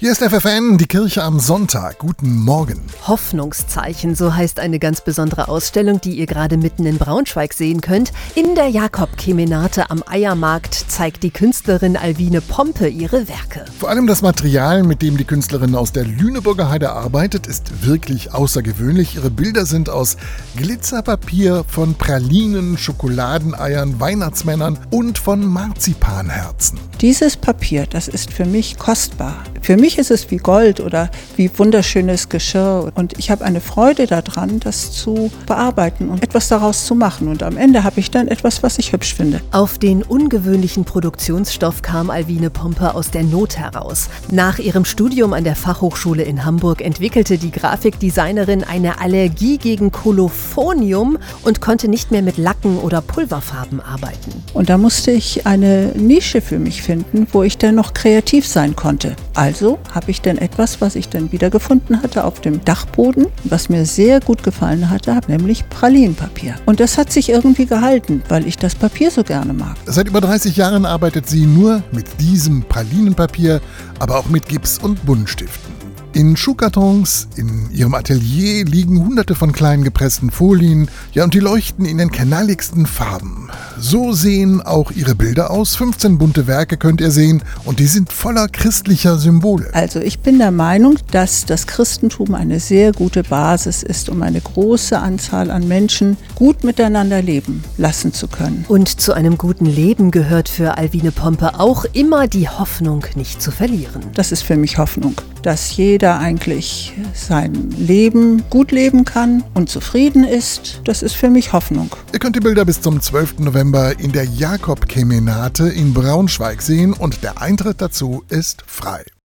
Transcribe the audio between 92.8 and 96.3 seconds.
gute Basis ist, um eine große Anzahl an Menschen